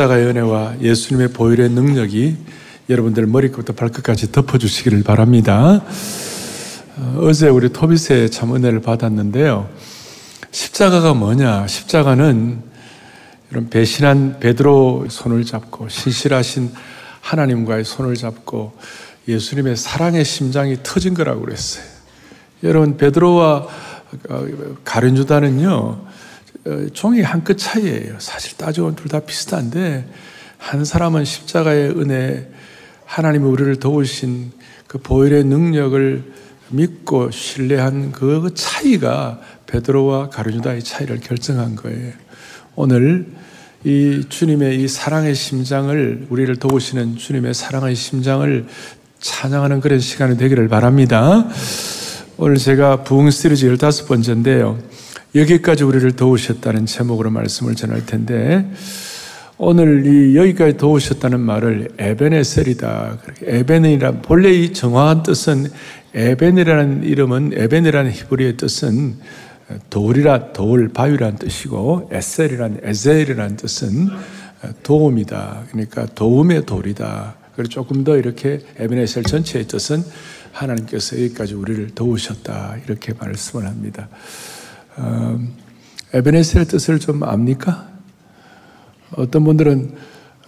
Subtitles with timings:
[0.00, 2.36] 십자가의 은혜와 예수님의 보혈의 능력이
[2.88, 5.82] 여러분들 머리끝부터 발끝까지 덮어주시기를 바랍니다.
[6.96, 9.68] 어, 어제 우리 토비스에 참 은혜를 받았는데요.
[10.52, 11.66] 십자가가 뭐냐?
[11.66, 12.62] 십자가는
[13.50, 16.72] 이런 배신한 베드로 손을 잡고 신실하신
[17.20, 18.72] 하나님과의 손을 잡고
[19.28, 21.84] 예수님의 사랑의 심장이 터진 거라고 그랬어요.
[22.62, 23.66] 여러분 베드로와
[24.30, 24.46] 어,
[24.84, 26.09] 가룟 유다는요 어,
[26.92, 28.16] 종이 한 끗 차이예요.
[28.18, 30.06] 사실 따져보면 둘 다 비슷한데
[30.58, 32.48] 한 사람은 십자가의 은혜,
[33.06, 34.52] 하나님이 우리를 도우신
[34.86, 36.22] 그 보혈의 능력을
[36.68, 42.12] 믿고 신뢰한 그 차이가 베드로와 가룟유다의 차이를 결정한 거예요.
[42.76, 43.26] 오늘
[43.82, 48.66] 이 주님의 이 사랑의 심장을 우리를 도우시는 주님의 사랑의 심장을
[49.20, 51.48] 찬양하는 그런 시간이 되기를 바랍니다.
[52.36, 54.78] 오늘 제가 부흥 시리즈 15번째인데요.
[55.34, 58.68] 여기까지 우리를 도우셨다는 제목으로 말씀을 전할 텐데
[59.58, 63.18] 오늘 이 여기까지 도우셨다는 말을 에베네셀이다.
[63.42, 65.66] 에베네이라 본래 이 정확한 뜻은
[66.14, 69.18] 에벤이라는 이름은 에벤이라는 히브리의 뜻은
[69.90, 74.08] 돌이라 돌 바위라는 뜻이고 에셀이란 에셀이라는 뜻은
[74.82, 75.64] 도움이다.
[75.70, 77.36] 그러니까 도움의 돌이다.
[77.54, 80.02] 그리고 조금 더 이렇게 에베네셀 전체의 뜻은
[80.52, 82.78] 하나님께서 여기까지 우리를 도우셨다.
[82.86, 84.08] 이렇게 말씀을 합니다.
[84.96, 85.40] 어,
[86.12, 87.88] 에베네셀의 뜻을 좀 압니까?
[89.12, 89.94] 어떤 분들은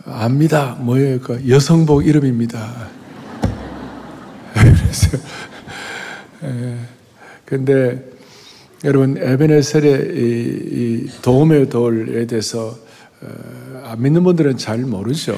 [0.05, 0.77] 압니다.
[0.81, 1.21] 뭐예요?
[1.21, 2.89] 그 여성복 이름입니다.
[4.55, 5.19] 그래서,
[7.45, 8.11] 근데
[8.85, 12.77] 여러분 에베네셀의 이, 이 도움의 돌에 대해서
[13.23, 15.33] 어, 안 믿는 분들은 잘 모르죠.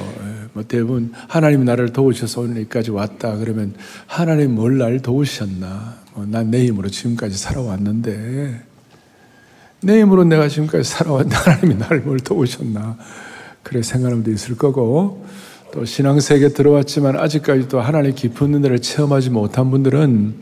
[0.53, 3.75] 뭐 대부분 하나님 나를 도우셔서 오늘까지 왔다 그러면
[4.07, 5.97] 하나님 뭘 날 도우셨나?
[6.13, 8.61] 뭐 난내 힘으로 지금까지 살아왔는데
[9.85, 12.97] 내 힘으로 내가 지금까지 살아왔는데 하나님이 나를 뭘 도우셨나?
[13.61, 15.27] 그래 생각하는 분도 있을 거고
[15.71, 20.39] 또 신앙세계 들어왔지만 아직까지도 하나님 깊은 은혜를 체험하지 못한 분들은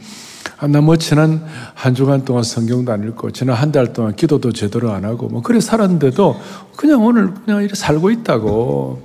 [0.59, 1.43] 아, 나뭐 지난
[1.73, 5.41] 한 주간 동안 성경도 안 읽고 지난 한 달 동안 기도도 제대로 안 하고 뭐
[5.41, 6.39] 그래 살았는데도
[6.77, 9.01] 그냥 오늘 그냥 이렇게 살고 있다고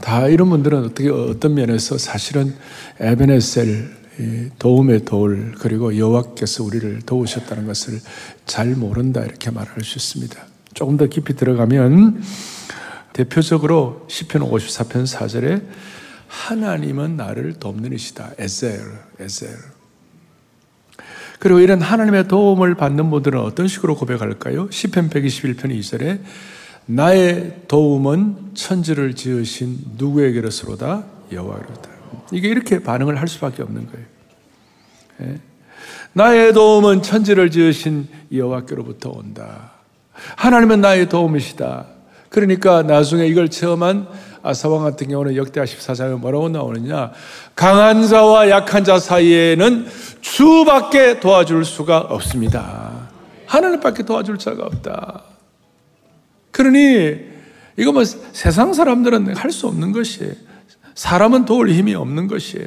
[0.00, 2.54] 다 이런 분들은 어떻게 어떤 면에서 사실은
[3.00, 4.03] 에베네셀
[4.58, 8.00] 도움의 돌 그리고 여호와께서 우리를 도우셨다는 것을
[8.46, 10.44] 잘 모른다 이렇게 말할 수 있습니다.
[10.74, 12.22] 조금 더 깊이 들어가면
[13.12, 15.64] 대표적으로 시편 54편 4절에
[16.28, 18.32] 하나님은 나를 돕는 이시다.
[18.38, 18.80] 에셀,
[19.20, 19.50] 에셀.
[21.38, 24.68] 그리고 이런 하나님의 도움을 받는 분들은 어떤 식으로 고백할까요?
[24.70, 26.20] 시편 121편 2절에
[26.86, 31.93] 나의 도움은 천지를 지으신 누구에게로서로다 여호와로다.
[32.32, 34.06] 이게 이렇게 반응을 할 수밖에 없는 거예요.
[35.22, 35.38] 예?
[36.12, 39.72] 나의 도움은 천지를 지으신 여호와께로부터 온다.
[40.36, 41.86] 하나님은 나의 도움이시다.
[42.28, 44.08] 그러니까 나중에 이걸 체험한
[44.42, 47.12] 아사왕 같은 경우는 역대하 14장에 뭐라고 나오느냐.
[47.54, 49.86] 강한 자와 약한 자 사이에는
[50.20, 53.08] 주밖에 도와줄 수가 없습니다.
[53.46, 55.22] 하나님밖에 도와줄 자가 없다.
[56.50, 57.34] 그러니
[57.76, 60.32] 이거 뭐 세상 사람들은 할 수 없는 것이에요.
[60.94, 62.66] 사람은 도울 힘이 없는 것이에요.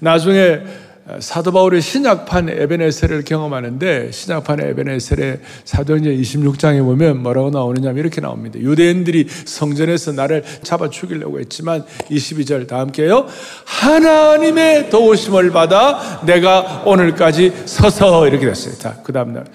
[0.00, 0.60] 나중에
[1.18, 8.60] 사도 바울의 신약판 에베네셀을 경험하는데 신약판 에베네셀의 사도행전 26장에 보면 뭐라고 나오느냐 이렇게 나옵니다.
[8.60, 13.26] 유대인들이 성전에서 나를 잡아 죽이려고 했지만 22절 다 함께요.
[13.64, 18.74] 하나님의 도우심을 받아 내가 오늘까지 서서 이렇게 됐어요.
[18.78, 19.46] 자, 그 다음 날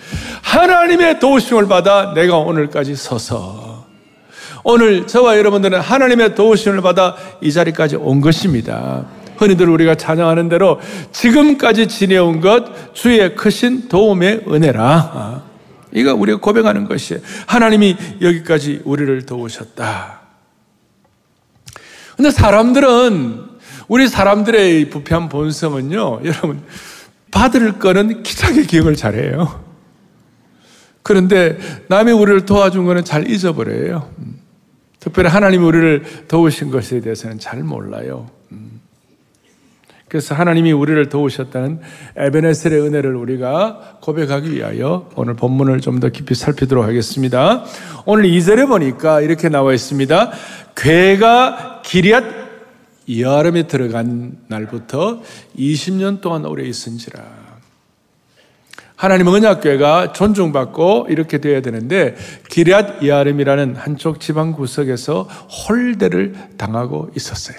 [0.42, 3.65] 하나님의 도우심을 받아 내가 오늘까지 서서
[4.68, 9.06] 오늘 저와 여러분들은 하나님의 도우심을 받아 이 자리까지 온 것입니다.
[9.38, 10.82] 흔히들 우리가 찬양하는 대로
[11.12, 15.44] 지금까지 지내온 것 주의 크신 도움의 은혜라.
[15.94, 17.22] 이거 우리가 고백하는 것이에요.
[17.46, 20.22] 하나님이 여기까지 우리를 도우셨다.
[22.16, 23.46] 근데 사람들은
[23.88, 26.64] 우리 사람들의 부패한 본성은요, 여러분
[27.30, 29.64] 받을 거는 기차게 기억을 잘해요.
[31.04, 34.10] 그런데 남이 우리를 도와준 거는 잘 잊어버려요.
[35.06, 38.28] 특별히 하나님이 우리를 도우신 것에 대해서는 잘 몰라요.
[40.08, 41.80] 그래서 하나님이 우리를 도우셨다는
[42.16, 47.64] 에베네셀의 은혜를 우리가 고백하기 위하여 오늘 본문을 좀 더 깊이 살피도록 하겠습니다.
[48.08, 50.32] 오늘 2절에 보니까 이렇게 나와 있습니다.
[50.76, 52.24] 괴가 기리앗
[53.08, 55.22] 여름에 들어간 날부터
[55.56, 57.45] 20년 동안 오래 있은지라.
[58.96, 62.16] 하나님 은약궤가 존중받고 이렇게 되어야 되는데
[62.50, 67.58] 기리앗 이아름이라는 한쪽 지방 구석에서 홀대를 당하고 있었어요.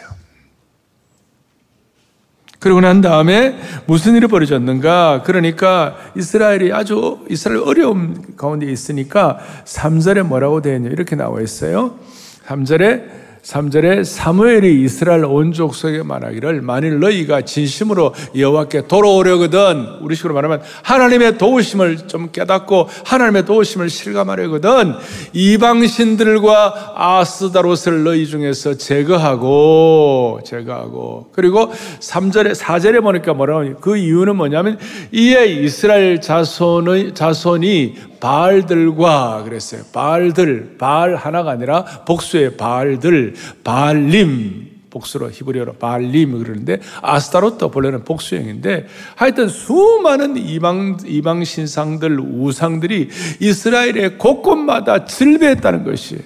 [2.59, 3.57] 그러고 난 다음에
[3.87, 5.23] 무슨 일이 벌어졌는가?
[5.25, 10.89] 그러니까 이스라엘이 아주 이스라엘 어려움 가운데 있으니까 3절에 뭐라고 되어 있냐?
[10.91, 11.99] 이렇게 나와 있어요.
[12.47, 20.35] 3절에 3절에 사무엘이 이스라엘 온 족 속에 말하기를 만일 너희가 진심으로 여호와께 돌아오려거든 우리 식으로
[20.35, 24.95] 말하면 하나님의 도우심을 좀 깨닫고 하나님의 도우심을 실감하려거든
[25.33, 31.31] 이방신들과 아스다롯을 너희 중에서 제거하고 제거하고.
[31.33, 31.71] 그리고
[32.01, 34.79] 3절에 4절에 보니까 뭐라고 그 이유는 뭐냐면
[35.13, 39.83] 이에 이스라엘 자손의 자손이 바알들과 그랬어요.
[39.93, 49.49] 바알들, 바알 하나가 아니라 복수의 바알들, 바알림, 복수로 히브리어로 바알림 그러는데 아스타로트 본래는 복수형인데 하여튼
[49.49, 56.19] 수많은 이방 이방 신상들 우상들이 이스라엘의 곳곳마다 질배했다는 것이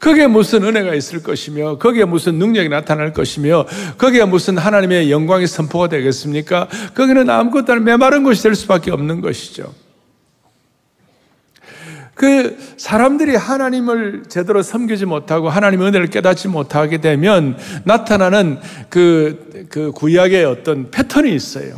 [0.00, 3.64] 거기에 무슨 은혜가 있을 것이며 거기에 무슨 능력이 나타날 것이며
[3.96, 6.68] 거기에 무슨 하나님의 영광이 선포가 되겠습니까?
[6.94, 9.83] 거기는 아무것도 메마른 것이 될 수밖에 없는 것이죠.
[12.14, 18.58] 그 사람들이 하나님을 제대로 섬기지 못하고 하나님의 은혜를 깨닫지 못하게 되면 나타나는
[18.88, 21.74] 그, 그 구약의 어떤 패턴이 있어요.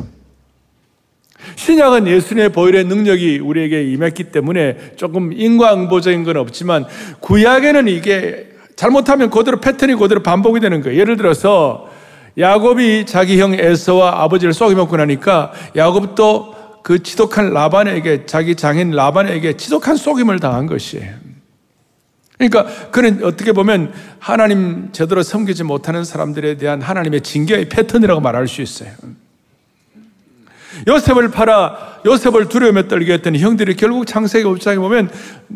[1.55, 6.85] 신약은 예수님의 보혈의 능력이 우리에게 임했기 때문에 조금 인과응보적인 건 없지만
[7.19, 10.99] 구약에는 이게 잘못하면 그대로 패턴이 그대로 반복이 되는 거예요.
[10.99, 11.89] 예를 들어서
[12.37, 19.95] 야곱이 자기 형 에서와 아버지를 쏘기먹고 나니까 야곱도 그 지독한 라반에게 자기 장인 라반에게 지독한
[19.95, 21.27] 속임을 당한 것이에요.
[22.37, 28.61] 그러니까 그는 어떻게 보면 하나님 제대로 섬기지 못하는 사람들에 대한 하나님의 징계의 패턴이라고 말할 수
[28.61, 28.91] 있어요.
[30.87, 35.09] 요셉을 팔아 요셉을 두려움에 떨게 했던 형들이 결국 창세기 5장에 보면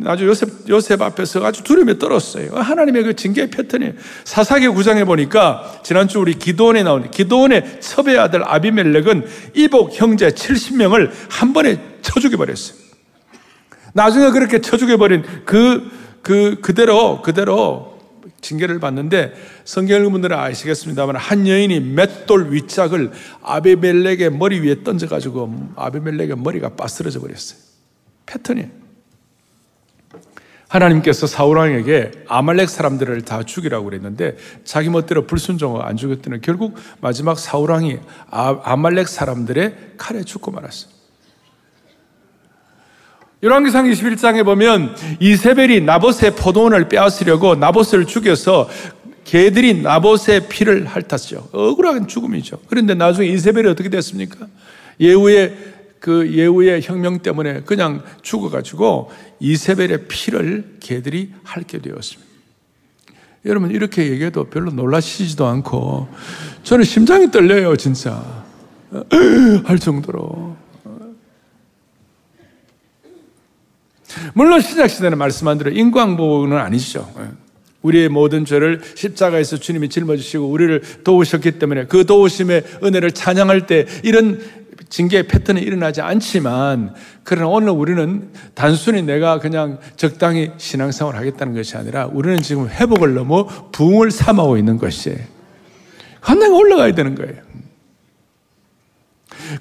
[0.06, 2.52] 아주 요셉, 요셉 앞에서 아주 두려움에 떨었어요.
[2.54, 9.26] 하나님의 그 징계의 패턴이 사사기 9장에 보니까 지난주 우리 기도원에 나온 기도원의 첩의 아들 아비멜렉은
[9.56, 12.78] 이복 형제 70명을 한 번에 쳐 죽여버렸어요.
[13.94, 15.90] 나중에 그렇게 쳐 죽여버린 그,
[16.22, 17.91] 그, 그대로, 그대로
[18.42, 19.34] 징계를 받는데
[19.64, 27.60] 성경 읽분들은 아시겠습니다만 한 여인이 맷돌 윗짝을 아비멜렉의 머리 위에 던져가지고 아비멜렉의 머리가 빠스러져 버렸어요.
[28.26, 28.82] 패턴이.
[30.68, 38.00] 하나님께서 사울왕에게 아말렉 사람들을 다 죽이라고 그랬는데 자기 멋대로 불순종을 안 죽였더니 결국 마지막 사울왕이
[38.30, 41.01] 아, 아말렉 사람들의 칼에 죽고 말았어요.
[43.44, 48.70] 열왕기상 21장에 보면 이세벨이 나봇의 포도원을 빼앗으려고 나봇을 죽여서
[49.24, 51.50] 개들이 나봇의 피를 핥았죠.
[51.52, 52.60] 억울한 죽음이죠.
[52.68, 54.48] 그런데 나중에 이세벨이 어떻게 됐습니까?
[55.00, 55.58] 예후의
[56.00, 62.32] 그 예후의 혁명 때문에 그냥 죽어가지고 이세벨의 피를 개들이 핥게 되었습니다.
[63.46, 66.08] 여러분 이렇게 얘기해도 별로 놀라시지도 않고
[66.64, 68.44] 저는 심장이 떨려요 진짜
[69.64, 70.56] 할 정도로
[74.34, 77.12] 물론 신약시대는 말씀한 대로 인광보는 아니죠.
[77.20, 77.26] 예.
[77.82, 84.40] 우리의 모든 죄를 십자가에서 주님이 짊어지시고 우리를 도우셨기 때문에 그 도우심의 은혜를 찬양할 때 이런
[84.90, 86.94] 징계의 패턴이 일어나지 않지만
[87.24, 93.46] 그러나 오늘 우리는 단순히 내가 그냥 적당히 신앙생활을 하겠다는 것이 아니라 우리는 지금 회복을 넘어
[93.72, 95.18] 부흥을 삼아오고 있는 것이에요.
[96.20, 97.51] 한량 올라가야 되는 거예요.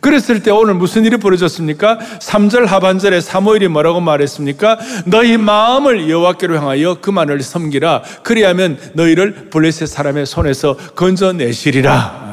[0.01, 1.99] 그랬을 때 오늘 무슨 일이 벌어졌습니까?
[1.99, 4.79] 3절 하반절에 사무엘이 뭐라고 말했습니까?
[5.07, 8.03] 너희 마음을 여호와께로 향하여 그만을 섬기라.
[8.23, 12.31] 그리하면 너희를 블레셋 사람의 손에서 건져내시리라.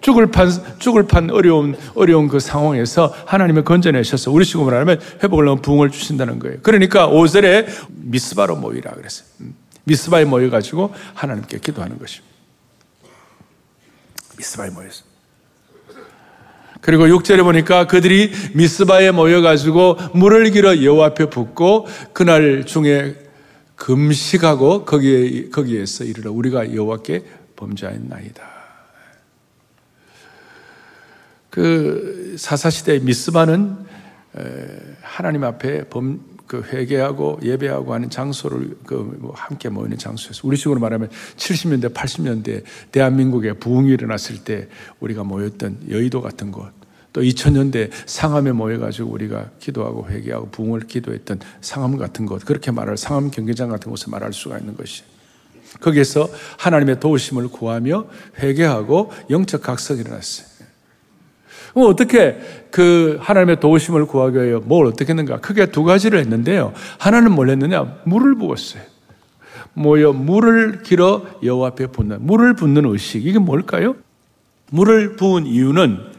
[0.00, 5.60] 죽을 판, 죽을 판 어려운, 어려운 그 상황에서 하나님을 건져내셔서 우리 식으로 말하면 회복을 넘어
[5.60, 6.58] 부흥을 주신다는 거예요.
[6.62, 9.26] 그러니까 5절에 미스바로 모이라 그랬어요.
[9.40, 9.54] 음.
[9.84, 12.30] 미스바에 모여가지고 하나님께 기도하는 것입니다.
[14.38, 15.09] 미스바에 모였어요.
[16.80, 23.16] 그리고 6절에 보니까 그들이 미스바에 모여가지고 물을 길어 여호와 앞에 붓고 그날 중에
[23.76, 27.24] 금식하고 거기에 거기에서 이르러 우리가 여호와께
[27.56, 28.50] 범죄하였나이다.
[31.50, 33.76] 그 사사 시대 미스바는
[35.02, 41.94] 하나님 앞에 범, 그 회개하고 예배하고 하는 장소를 그뭐 함께 모이는 장소에서 우리식으로 말하면 70년대
[41.94, 44.66] 80년대 대한민국에 부흥이 일어났을 때
[44.98, 46.80] 우리가 모였던 여의도 같은 곳
[47.12, 53.30] 또 2000년대 상암에 모여가지고 우리가 기도하고 회개하고 부흥을 기도했던 상암 같은 곳 그렇게 말할 상암
[53.30, 55.02] 경기장 같은 곳에 말할 수가 있는 것이
[55.80, 56.28] 거기에서
[56.58, 58.06] 하나님의 도우심을 구하며
[58.38, 60.49] 회개하고 영적 각성이 일어났어요.
[61.72, 62.38] 그럼 어떻게
[62.70, 65.38] 그 하나님의 도우심을 구하기 위해 뭘 어떻게 했는가?
[65.40, 66.72] 크게 두 가지를 했는데요.
[66.98, 67.98] 하나는 뭘 했느냐?
[68.04, 68.82] 물을 부었어요.
[69.72, 73.94] 모여 물을 길어 여호와 앞에 붓는 물을 붓는 의식 이게 뭘까요?
[74.70, 76.09] 물을 부은 이유는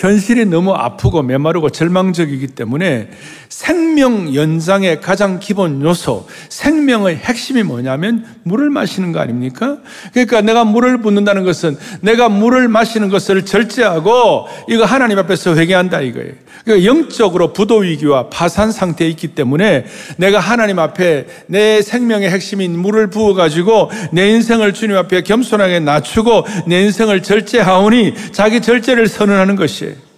[0.00, 3.10] 현실이 너무 아프고 메마르고 절망적이기 때문에
[3.50, 9.76] 생명 연장의 가장 기본 요소, 생명의 핵심이 뭐냐면 물을 마시는 거 아닙니까?
[10.12, 16.32] 그러니까 내가 물을 붓는다는 것은 내가 물을 마시는 것을 절제하고 이거 하나님 앞에서 회개한다 이거예요.
[16.64, 19.84] 그러니까 영적으로 부도 위기와 파산 상태에 있기 때문에
[20.16, 26.46] 내가 하나님 앞에 내 생명의 핵심인 물을 부어 가지고 내 인생을 주님 앞에 겸손하게 낮추고
[26.66, 30.10] 내 인생을 절제하오니 자기 절제를 선언하는 것이에요.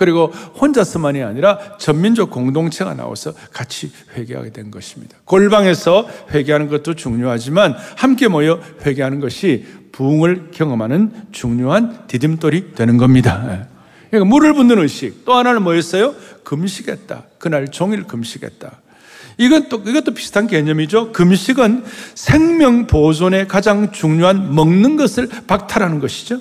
[0.00, 5.18] 그리고 혼자서만이 아니라 전민족 공동체가 나와서 같이 회개하게 된 것입니다.
[5.26, 13.66] 골방에서 회개하는 것도 중요하지만 함께 모여 회개하는 것이 부흥을 경험하는 중요한 디딤돌이 되는 겁니다.
[14.12, 14.18] 예.
[14.18, 15.24] 그러니까 물을 붓는 의식.
[15.24, 16.14] 또 하나는 뭐였어요?
[16.44, 17.24] 금식했다.
[17.38, 18.72] 그날 종일 금식했다.
[19.38, 21.12] 이건 또, 이것도 비슷한 개념이죠.
[21.12, 26.40] 금식은 생명 보존에 가장 중요한 먹는 것을 박탈하는 것이죠.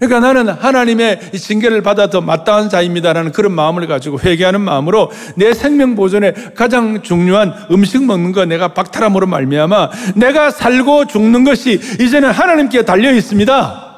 [0.00, 6.32] 그러니까 나는 하나님의 징계를 받아도 마땅한 자입니다라는 그런 마음을 가지고 회개하는 마음으로 내 생명 보존에
[6.54, 13.12] 가장 중요한 음식 먹는 거 내가 박탈함으로 말미암아 내가 살고 죽는 것이 이제는 하나님께 달려
[13.12, 13.93] 있습니다.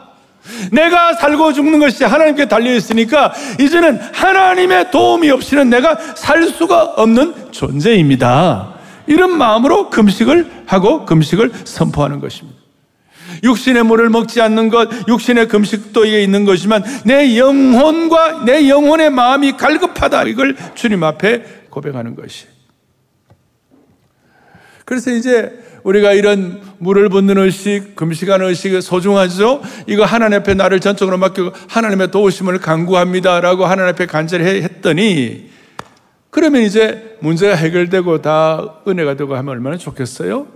[0.73, 7.53] 내가 살고 죽는 것이 하나님께 달려 있으니까 이제는 하나님의 도움이 없이는 내가 살 수가 없는
[7.53, 8.75] 존재입니다.
[9.07, 12.57] 이런 마음으로 금식을 하고 금식을 선포하는 것입니다.
[13.43, 20.25] 육신의 물을 먹지 않는 것, 육신의 금식도 있는 것이지만 내 영혼과 내 영혼의 마음이 갈급하다.
[20.25, 22.47] 이걸 주님 앞에 고백하는 것이.
[24.85, 25.53] 그래서 이제
[25.87, 29.62] 우리가 이런 물을 붓는 의식, 금식하는 의식이 소중하죠?
[29.87, 33.40] 이거 하나님 앞에 나를 전적으로 맡기고 하나님의 도우심을 간구합니다.
[33.40, 35.49] 라고 하나님 앞에 간절히 했더니
[36.31, 40.49] 그러면 이제 문제가 해결되고 다 은혜가 되고 하면 얼마나 좋겠어요?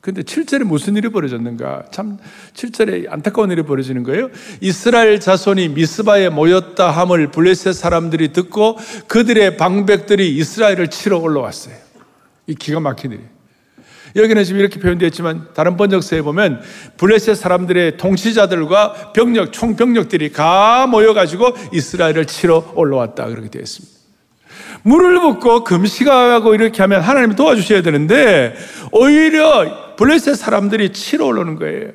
[0.00, 1.84] 근데 7절에 무슨 일이 벌어졌는가?
[1.92, 2.18] 참
[2.54, 4.30] 7절에 안타까운 일이 벌어지는 거예요.
[4.60, 11.76] 이스라엘 자손이 미스바에 모였다 함을 블레셋 사람들이 듣고 그들의 방백들이 이스라엘을 치러 올라왔어요.
[12.48, 13.31] 이 기가 막힌 일이에요.
[14.14, 16.60] 여기는 지금 이렇게 표현되어 있지만 다른 번역서에 보면
[16.96, 23.26] 블레셋 사람들의 통치자들과 병력, 총병력들이 가 모여가지고 이스라엘을 치러 올라왔다.
[23.26, 24.02] 그렇게 되어 있습니다.
[24.82, 28.54] 물을 붓고 금식하고 이렇게 하면 하나님이 도와주셔야 되는데
[28.90, 31.90] 오히려 블레셋 사람들이 치러 올라오는 거예요.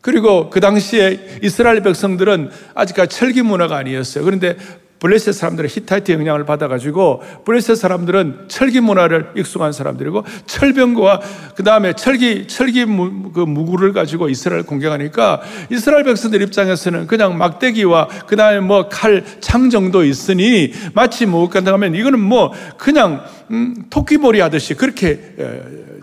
[0.00, 4.22] 그리고 그 당시에 이스라엘 백성들은 아직까지 철기 문화가 아니었어요.
[4.22, 4.56] 그런데
[5.04, 11.20] 블레셋 사람들은 히타이트의 영향을 받아가지고 블레셋 사람들은 철기 문화를 익숙한 사람들이고 철병과
[11.54, 18.08] 그 다음에 철기 철기 무, 그 무구를 가지고 이스라엘 공격하니까 이스라엘 백성들 입장에서는 그냥 막대기와
[18.26, 24.40] 그 다음에 뭐 칼 창 정도 있으니 마치 뭐 간다면 이거는 뭐 그냥 음, 토끼몰이
[24.40, 25.34] 하듯이 그렇게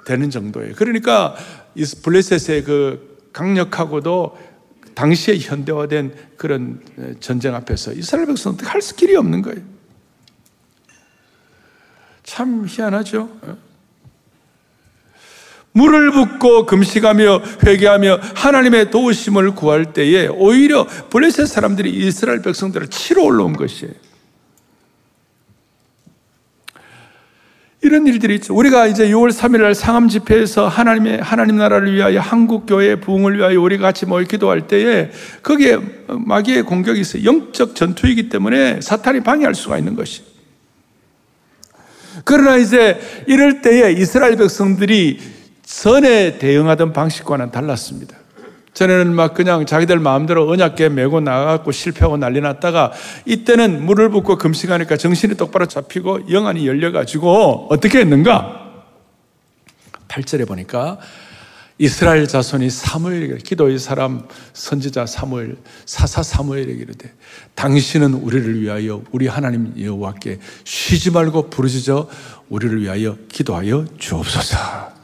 [0.05, 0.73] 되는 정도예요.
[0.75, 1.33] 그러니까
[2.03, 4.50] 블레셋의 그 강력하고도
[5.01, 6.79] 당시에 현대화된 그런
[7.19, 9.61] 전쟁 앞에서 이스라엘 백성은 할 길이 없는 거예요.
[12.21, 13.57] 참 희한하죠.
[15.71, 23.53] 물을 붓고 금식하며 회개하며 하나님의 도우심을 구할 때에 오히려 블레셋 사람들이 이스라엘 백성들을 치러 올라온
[23.53, 23.93] 것이에요.
[27.83, 28.55] 이런 일들이 있죠.
[28.55, 33.59] 우리가 이제 6월 3일 날 상암 집회에서 하나님의, 하나님 나라를 위하여 한국 교회 부흥을 위하여
[33.59, 35.09] 우리 같이 모여 기도할 때에
[35.41, 37.23] 거기에 마귀의 공격이 있어요.
[37.25, 40.23] 영적 전투이기 때문에 사탄이 방해할 수가 있는 것이.
[42.23, 45.19] 그러나 이제 이럴 때에 이스라엘 백성들이
[45.63, 48.20] 전에 대응하던 방식과는 달랐습니다.
[48.73, 52.91] 전에는 막 그냥 자기들 마음대로 언약계 메고 나가고 실패하고 난리 났다가
[53.25, 58.59] 이때는 물을 붓고 금식하니까 정신이 똑바로 잡히고 영안이 열려가지고 어떻게 했는가?
[60.07, 60.99] 8절에 보니까
[61.77, 67.11] 이스라엘 자손이 사무엘에게 기도의 사람 선지자 사무엘 사사 사무엘에게 이르되
[67.55, 72.07] 당신은 우리를 위하여 우리 하나님 여호와께 쉬지 말고 부르짖어
[72.49, 75.00] 우리를 위하여 기도하여 주옵소서.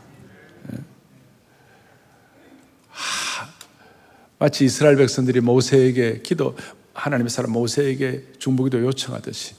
[4.40, 6.56] 마치 이스라엘 백성들이 모세에게 기도,
[6.94, 9.56] 하나님의 사람 모세에게 중보기도 요청하듯이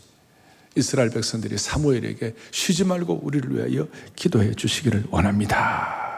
[0.76, 6.08] 이스라엘 백성들이 사무엘에게 쉬지 말고 우리를 위하여 기도해 주시기를 원합니다.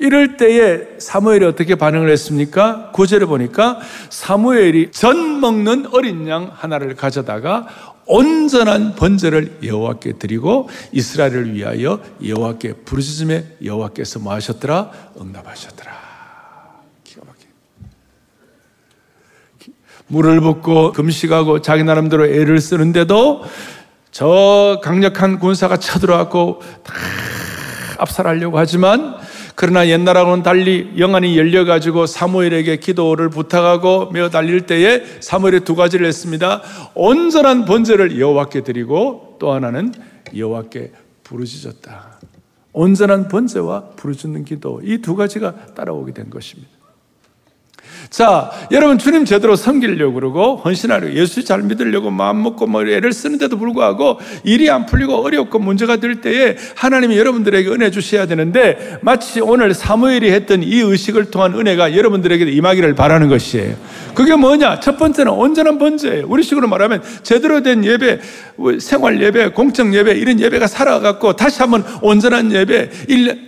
[0.00, 2.90] 이럴 때에 사무엘이 어떻게 반응을 했습니까?
[2.90, 3.78] 구절에 보니까
[4.10, 13.58] 사무엘이 전 먹는 어린 양 하나를 가져다가 온전한 번제를 여호와께 드리고 이스라엘을 위하여 여호와께 부르짖음에
[13.64, 14.90] 여호와께서 뭐 하셨더라?
[15.20, 16.02] 응답하셨더라.
[20.12, 23.44] 물을 붓고 금식하고 자기 나름대로 애를 쓰는데도
[24.10, 26.92] 저 강력한 군사가 쳐들어왔고 다
[27.98, 29.16] 압살하려고 하지만
[29.54, 36.62] 그러나 옛날하고는 달리 영안이 열려가지고 사무엘에게 기도를 부탁하고 메어 달릴 때에 사무엘이 두 가지를 했습니다.
[36.94, 39.92] 온전한 번제를 여호와께 드리고 또 하나는
[40.36, 40.92] 여호와께
[41.24, 42.20] 부르짖었다.
[42.72, 46.70] 온전한 번제와 부르짖는 기도 이 두 가지가 따라오게 된 것입니다.
[48.12, 53.56] 자, 여러분 주님 제대로 섬기려고 그러고 헌신하려고 예수 잘 믿으려고 마음 먹고 뭐 애를 쓰는데도
[53.56, 59.72] 불구하고 일이 안 풀리고 어렵고 문제가 될 때에 하나님이 여러분들에게 은혜 주셔야 되는데 마치 오늘
[59.72, 63.76] 사무엘이 했던 이 의식을 통한 은혜가 여러분들에게 임하기를 바라는 것이에요.
[64.14, 64.80] 그게 뭐냐?
[64.80, 66.26] 첫 번째는 온전한 번제예요.
[66.28, 68.20] 우리 식으로 말하면 제대로 된 예배,
[68.78, 72.90] 생활 예배, 공적 예배 이런 예배가 살아갖고 다시 한번 온전한 예배,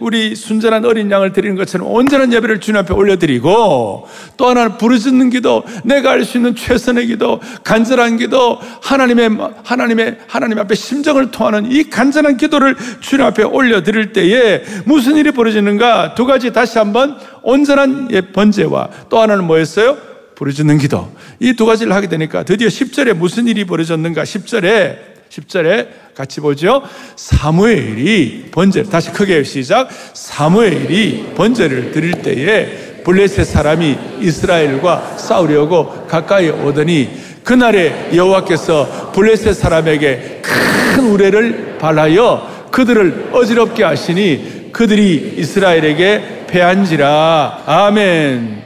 [0.00, 5.64] 우리 순전한 어린 양을 드리는 것처럼 온전한 예배를 주님 앞에 올려드리고 또 하나는 부르짖는 기도,
[5.84, 9.30] 내가 할 수 있는 최선의 기도, 간절한 기도, 하나님의,
[9.64, 15.32] 하나님의, 하나님 앞에 심정을 통하는 이 간절한 기도를 주님 앞에 올려 드릴 때에 무슨 일이
[15.32, 16.14] 벌어지는가?
[16.14, 19.96] 두 가지 다시 한번 온전한 예, 번제와 또 하나는 뭐였어요?
[20.34, 21.11] 부르짖는 기도.
[21.40, 24.23] 이 두 가지를 하게 되니까 드디어 10절에 무슨 일이 벌어졌는가?
[24.25, 24.96] 10절에
[25.30, 26.82] 10절에 같이 보죠.
[27.16, 29.88] 사무엘이 번제 다시 크게 시작.
[30.14, 37.11] 사무엘이 번제를 드릴 때에 블레셋 사람이 이스라엘과 싸우려고 가까이 오더니
[37.44, 48.64] 그날에 여호와께서 블레셋 사람에게 큰 우레를 발하여 그들을 어지럽게 하시니 그들이 이스라엘에게 패한지라 아멘.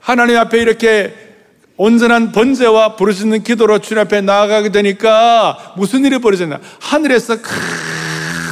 [0.00, 1.12] 하나님 앞에 이렇게
[1.76, 6.60] 온전한 번제와 부르짖는 기도로 주님 앞에 나아가게 되니까 무슨 일이 벌어졌나?
[6.80, 7.52] 하늘에서 큰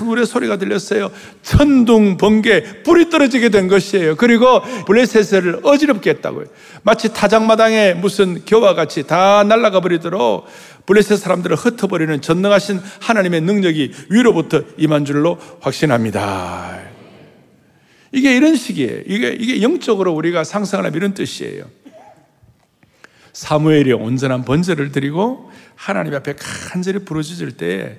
[0.02, 1.10] 우의 소리가 들렸어요.
[1.42, 4.16] 천둥, 번개, 불이 떨어지게 된 것이에요.
[4.16, 6.46] 그리고 블레셋을 어지럽게 했다고요.
[6.82, 10.46] 마치 타작마당에 무슨 겨와 같이 다 날아가 버리도록
[10.86, 16.80] 블레셋 사람들을 흩어버리는 전능하신 하나님의 능력이 위로부터 임한 줄로 확신합니다.
[18.12, 19.02] 이게 이런 식이에요.
[19.06, 21.64] 이게, 이게 영적으로 우리가 상상하는 이런 뜻이에요.
[23.32, 27.98] 사무엘이 온전한 번제를 드리고 하나님 앞에 간절히 부르짖을 때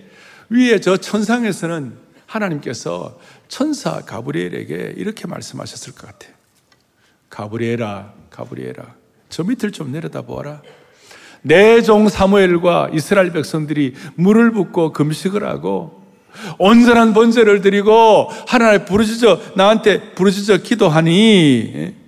[0.50, 1.94] 위에 저 천상에서는
[2.26, 6.34] 하나님께서 천사 가브리엘에게 이렇게 말씀하셨을 것 같아요.
[7.30, 8.84] 가브리엘아, 가브리엘아,
[9.30, 10.62] 저 밑을 좀 내려다 보아라.
[11.42, 16.02] 내 종 사무엘과 이스라엘 백성들이 물을 붓고 금식을 하고
[16.58, 22.03] 온전한 번제를 드리고 하나님 부르짖어 나한테 부르짖어 기도하니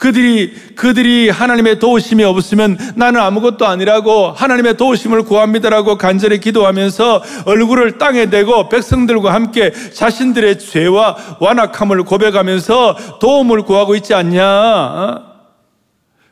[0.00, 8.30] 그들이, 그들이 하나님의 도우심이 없으면 나는 아무것도 아니라고 하나님의 도우심을 구합니다라고 간절히 기도하면서 얼굴을 땅에
[8.30, 14.42] 대고 백성들과 함께 자신들의 죄와 완악함을 고백하면서 도움을 구하고 있지 않냐?
[14.42, 15.22] 어?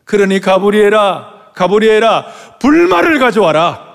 [0.04, 2.24] 그러니 가브리엘아, 가브리엘아,
[2.61, 3.88] 불말을 가져와라.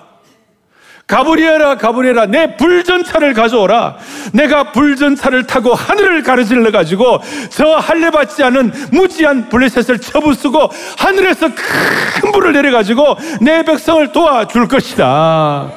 [1.07, 3.97] 가브리엘아 가브리엘아 내 불전차를 가져오라.
[4.33, 12.31] 내가 불전차를 타고 하늘을 가르질러 가지고 저 할례 받지 않은 무지한 블레셋을 쳐부수고 하늘에서 큰
[12.31, 15.71] 불을 내려 가지고 내 백성을 도와줄 것이다.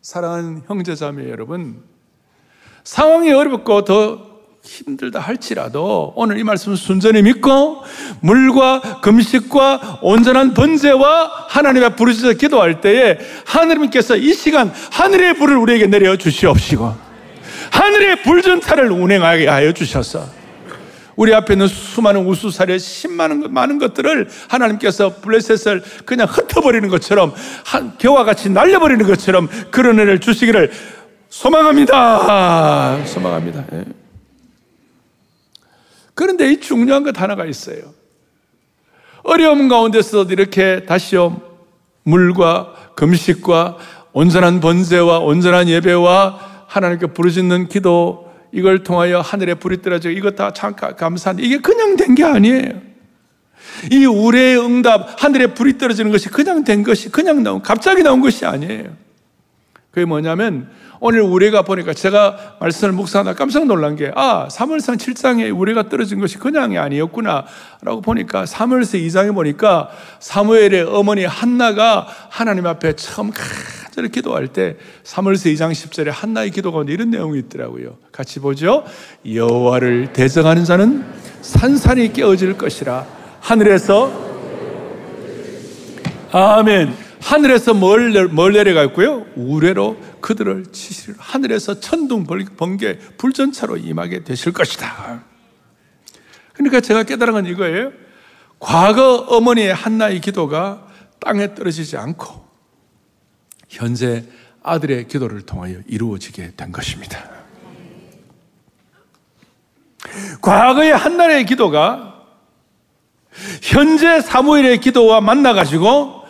[0.00, 1.82] 사랑하는 형제자매 여러분
[2.84, 4.33] 상황이 어렵고 더
[4.64, 7.82] 힘들다 할지라도 오늘 이 말씀을 순전히 믿고
[8.20, 16.16] 물과 금식과 온전한 번제와 하나님의 부르짖어 기도할 때에 하나님께서 이 시간 하늘의 불을 우리에게 내려
[16.16, 16.94] 주시옵시고
[17.70, 20.26] 하늘의 불전차를 운행하게 하여 주셔서
[21.16, 27.32] 우리 앞에 있는 수많은 우수사례 10많은 많은 것들을 하나님께서 블레셋을 그냥 흩어버리는 것처럼
[27.64, 30.72] 한 겨와 같이 날려버리는 것처럼 그런 은혜를 주시기를
[31.28, 33.04] 소망합니다.
[33.06, 33.64] 소망합니다.
[36.14, 36.16] 예.
[36.16, 37.94] 그런데 이 중요한 것 하나가 있어요.
[39.22, 41.40] 어려움 가운데서도 이렇게 다시요
[42.04, 43.78] 물과 금식과
[44.12, 50.74] 온전한 번제와 온전한 예배와 하나님께 부르짖는 기도 이걸 통하여 하늘에 불이 떨어져 이것 다 참
[50.76, 52.80] 감사한데 이게 그냥 된 게 아니에요.
[53.90, 58.44] 이 우레의 응답 하늘에 불이 떨어지는 것이 그냥 된 것이 그냥 나온 갑자기 나온 것이
[58.46, 58.96] 아니에요.
[59.94, 65.88] 그게 뭐냐면 오늘 우리가 보니까 제가 말씀을 묵상하다 깜짝 놀란 게, 아, 3월상 7장에 우리가
[65.88, 67.44] 떨어진 것이 그냥이 아니었구나.
[67.82, 75.54] 라고 보니까 3월서 2장에 보니까 사무엘의 어머니 한나가 하나님 앞에 처음 간절히 기도할 때 3월서
[75.54, 77.98] 2장 10절에 한나의 기도 가운데 이런 내용이 있더라고요.
[78.10, 78.82] 같이 보죠.
[79.30, 81.04] 여호와를 대적하는 자는
[81.40, 83.06] 산산이 깨어질 것이라
[83.38, 84.10] 하늘에서
[86.32, 87.03] 아멘.
[87.24, 89.24] 하늘에서 뭘, 뭘 내려가 있고요?
[89.34, 95.24] 우레로 그들을 치실 하늘에서 천둥 번개 불전차로 임하게 되실 것이다.
[96.52, 97.92] 그러니까 제가 깨달은 건 이거예요.
[98.58, 100.86] 과거 어머니의 한나의 기도가
[101.18, 102.46] 땅에 떨어지지 않고
[103.70, 104.24] 현재
[104.62, 107.24] 아들의 기도를 통하여 이루어지게 된 것입니다.
[110.42, 112.22] 과거의 한나라의 기도가
[113.62, 116.23] 현재 사무엘의 기도와 만나가지고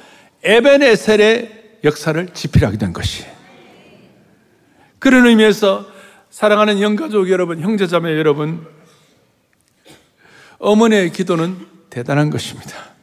[0.45, 3.25] 에벤에셀의 역사를 지필하게 된 것이.
[4.99, 5.87] 그런 의미에서
[6.31, 8.67] 사랑하는 영가족 여러분, 형제자매 여러분,
[10.59, 12.95] 어머니의 기도는 대단한 것입니다.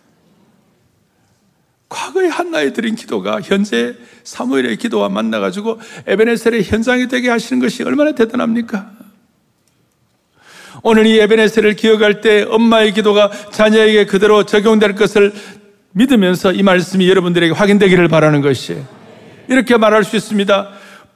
[1.90, 8.92] 과거의 한나에 드린 기도가 현재 사무엘의 기도와 만나가지고 에베네셀의 현장이 되게 하시는 것이 얼마나 대단합니까?
[10.84, 15.34] 오늘 이 에베네셀을 기억할 때 엄마의 기도가 자녀에게 그대로 적용될 것을
[15.94, 18.82] 믿으면서 이 말씀이 여러분들에게 확인되기를 바라는 것이
[19.48, 20.70] 이렇게 말할 수 있습니다.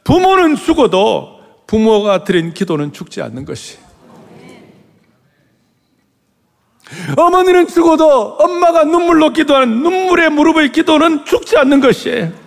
[0.03, 3.77] 부모는 죽어도 부모가 드린 기도는 죽지 않는 것이.
[7.17, 12.44] 어머니는 죽어도 엄마가 눈물로 기도하는 눈물의 무릎의 기도는 죽지 않는 것이에요.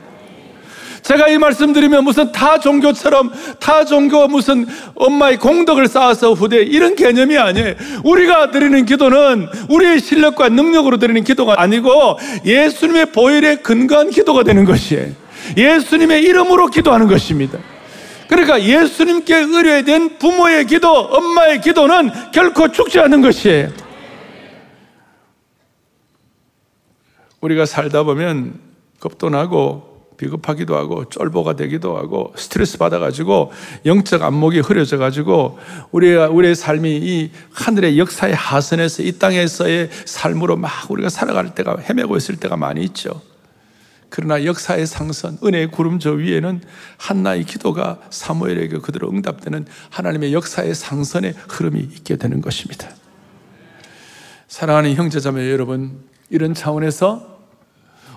[1.08, 6.96] 제가 이 말씀 드리면 무슨 타 종교처럼 타 종교 무슨 엄마의 공덕을 쌓아서 후대 이런
[6.96, 7.76] 개념이 아니에요.
[8.04, 15.12] 우리가 드리는 기도는 우리의 실력과 능력으로 드리는 기도가 아니고 예수님의 보혈에 근거한 기도가 되는 것이에요.
[15.56, 17.58] 예수님의 이름으로 기도하는 것입니다.
[18.28, 23.70] 그러니까 예수님께 의뢰된 부모의 기도, 엄마의 기도는 결코 죽지 않는 것이에요.
[27.40, 28.60] 우리가 살다 보면
[29.00, 33.52] 겁도 나고 비겁하기도 하고 쫄보가 되기도 하고 스트레스 받아가지고
[33.86, 35.58] 영적 안목이 흐려져가지고
[35.92, 42.16] 우리가 우리의 삶이 이 하늘의 역사의 하선에서 이 땅에서의 삶으로 막 우리가 살아갈 때가 헤매고
[42.16, 43.22] 있을 때가 많이 있죠.
[44.10, 46.62] 그러나 역사의 상선, 은혜의 구름 저 위에는
[46.96, 52.88] 한나의 기도가 사무엘에게 그대로 응답되는 하나님의 역사의 상선의 흐름이 있게 되는 것입니다.
[54.48, 56.00] 사랑하는 형제자매 여러분,
[56.30, 57.37] 이런 차원에서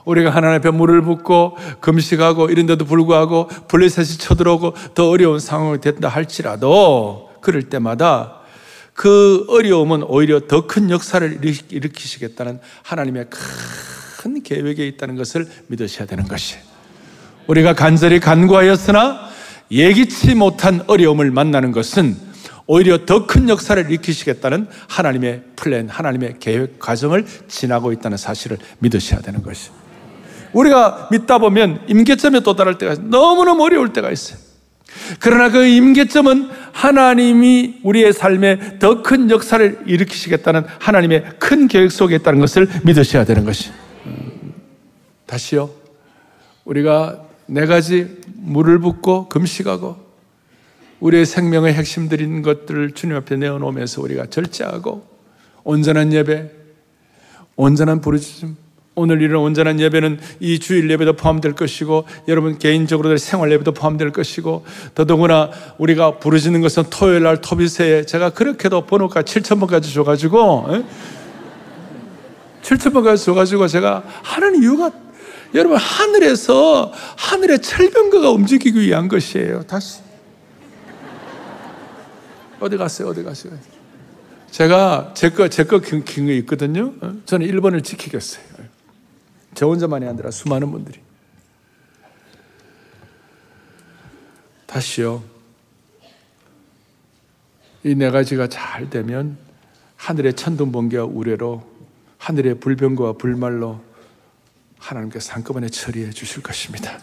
[0.06, 7.30] 우리가 하나님 앞에 물을 붓고 금식하고 이런데도 불구하고 블레셋이 쳐들어오고 더 어려운 상황이 됐다 할지라도
[7.42, 8.42] 그럴 때마다
[8.94, 16.58] 그 어려움은 오히려 더 큰 역사를 일으키시겠다는 하나님의 큰 계획에 있다는 것을 믿으셔야 되는 것이.
[17.48, 19.30] 우리가 간절히 간구하였으나
[19.72, 22.16] 예기치 못한 어려움을 만나는 것은
[22.68, 29.42] 오히려 더 큰 역사를 일으키시겠다는 하나님의 플랜, 하나님의 계획 과정을 지나고 있다는 사실을 믿으셔야 되는
[29.42, 29.72] 것이
[30.54, 33.06] 우리가 믿다 보면 임계점에 도달할 때가 있어요.
[33.08, 34.38] 너무너무 어려울 때가 있어요.
[35.20, 42.40] 그러나 그 임계점은 하나님이 우리의 삶에 더 큰 역사를 일으키시겠다는 하나님의 큰 계획 속에 있다는
[42.40, 43.72] 것을 믿으셔야 되는 것이.
[44.06, 44.54] 음,
[45.26, 45.70] 다시요.
[46.66, 49.98] 우리가 네 가지 물을 붓고 금식하고
[51.00, 55.06] 우리의 생명의 핵심들인 것들을 주님 앞에 내어놓으면서 우리가 절제하고
[55.64, 56.52] 온전한 예배,
[57.56, 58.56] 온전한 부르짖음,
[59.02, 64.64] 오늘 이런 온전한 예배는 이 주일 예배도 포함될 것이고 여러분 개인적으로 생활 예배도 포함될 것이고
[64.94, 70.84] 더더구나 우리가 부르짖는 것은 토요일 날 토비세에 제가 그렇게도 번호가 7천번까지 줘가지고
[72.62, 74.92] 7천번까지 줘가지고 제가 하는 이유가
[75.56, 79.64] 여러분 하늘에서 하늘의 철병거가 움직이기 위한 것이에요.
[79.64, 80.00] 다시
[82.60, 83.10] 어디 갔어요?
[83.10, 83.54] 어디 갔어요?
[84.52, 86.94] 제가 제거 제거 긴거 있거든요.
[87.26, 88.61] 저는 1번을 지키겠어요.
[89.62, 91.00] 저 혼자만이 아니라 수많은 분들이.
[94.66, 95.24] 다시요.
[97.84, 99.38] 이 네 가지가 잘 되면
[99.98, 101.64] 하늘의 천둥번개와 우레로
[102.18, 103.80] 하늘의 불병과 불말로
[104.80, 106.98] 하나님께서 한꺼번에 처리해 주실 것입니다.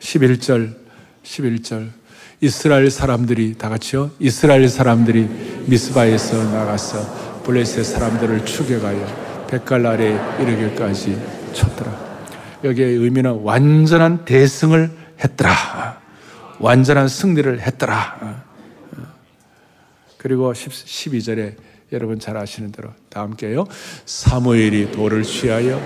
[0.00, 0.74] 11절,
[1.24, 1.90] 11절.
[2.40, 4.12] 이스라엘 사람들이 다 같이요.
[4.18, 5.24] 이스라엘 사람들이
[5.66, 12.14] 미스바에서 나가서 블레셋 사람들을 추격하여 백갈 아래 이르기까지 쳤더라.
[12.64, 14.90] 여기의 의미는 완전한 대승을
[15.22, 16.00] 했더라.
[16.58, 18.42] 완전한 승리를 했더라.
[20.18, 21.56] 그리고 12절에
[21.92, 23.66] 여러분 잘 아시는 대로 다 함께요.
[24.06, 25.80] 사무엘이 돌을 취하여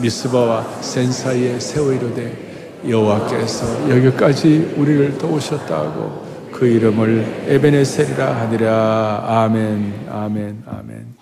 [0.00, 9.24] 미스바와 센 사이에 세워 이르되 여호와께서 여기까지 우리를 도우셨다고 그 이름을 에베네셀이라 하니라.
[9.26, 11.14] 아멘, 아멘, 아멘.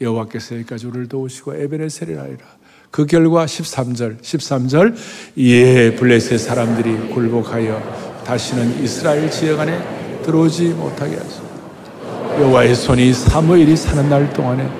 [0.00, 2.44] 여호와께서 여기까지 우리를 도우시고 에베레셀이라 하리라.
[2.94, 4.94] 그 결과 13절, 13절
[5.38, 11.42] 예 블레셋 사람들이 굴복하여 다시는 이스라엘 지역 안에 들어오지 못하게 하소서.
[12.38, 14.70] 여호와의 손이 사무엘이 사는 날 동안에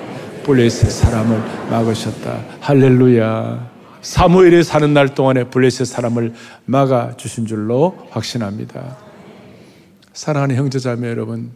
[0.45, 2.39] 블레셋 사람을 막으셨다.
[2.61, 3.69] 할렐루야.
[4.01, 8.95] 사무엘이 사는 날 동안에 블레셋 사람을 막아 주신 줄로 확신합니다.
[10.13, 11.51] 사랑하는 형제자매 여러분,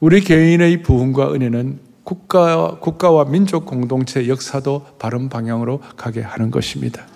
[0.00, 7.06] 우리 개인의 부흥과 은혜는 국가, 국가와 민족 공동체 역사도 바른 방향으로 가게 하는 것입니다.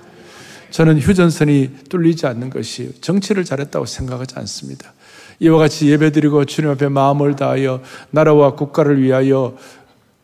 [0.70, 4.92] 저는 휴전선이 뚫리지 않는 것이 정치를 잘했다고 생각하지 않습니다.
[5.40, 9.56] 이와 같이 예배드리고 주님 앞에 마음을 다하여 나라와 국가를 위하여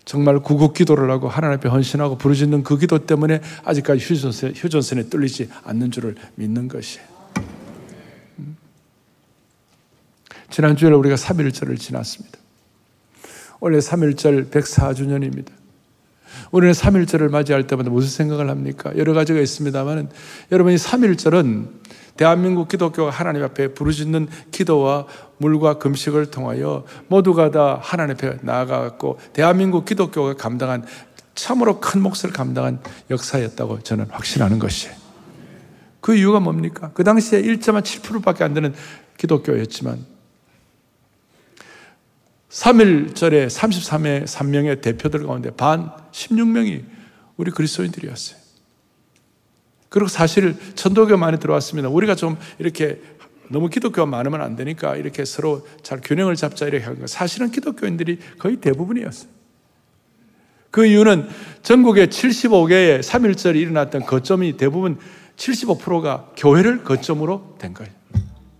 [0.04, 5.48] 정말 구국 기도를 하고 하나님 앞에 헌신하고 부르짖는 그 기도 때문에 아직까지 휴전선, 휴전선에 뚫리지
[5.64, 7.06] 않는 줄을 믿는 것이에요.
[8.38, 8.56] 음.
[10.50, 12.43] 지난주에 우리가 3일절을 지났습니다.
[13.60, 15.48] 원래 3일절 104주년입니다.
[16.50, 18.92] 우리는 3일절을 맞이할 때마다 무슨 생각을 합니까?
[18.96, 20.10] 여러 가지가 있습니다만
[20.52, 21.68] 여러분이 3일절은
[22.16, 25.06] 대한민국 기독교가 하나님 앞에 부르짖는 기도와
[25.38, 30.84] 물과 금식을 통하여 모두가 다 하나님 앞에 나아가고 대한민국 기독교가 감당한
[31.34, 32.78] 참으로 큰 몫을 감당한
[33.10, 34.94] 역사였다고 저는 확신하는 것이에요.
[36.00, 36.90] 그 이유가 뭡니까?
[36.94, 38.74] 그 당시에 1.7%밖에 안 되는
[39.16, 40.13] 기독교였지만
[42.54, 46.84] 3일절에 33의 3명의 대표들 가운데 반 16명이
[47.36, 48.38] 우리 그리스도인들이었어요.
[49.88, 51.88] 그리고 사실 천도교 많이 들어왔습니다.
[51.88, 53.00] 우리가 좀 이렇게
[53.48, 57.08] 너무 기독교가 많으면 안 되니까 이렇게 서로 잘 균형을 잡자 이렇게 한 거.
[57.08, 59.28] 사실은 기독교인들이 거의 대부분이었어요.
[60.70, 61.28] 그 이유는
[61.62, 64.98] 전국에 75개의 3일절이 일어났던 거점이 대부분
[65.36, 67.92] 75%가 교회를 거점으로 된 거예요.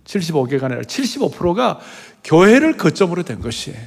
[0.05, 1.79] 75개가 아니라 75%가
[2.25, 3.77] 교회를 거점으로 된 것이에요.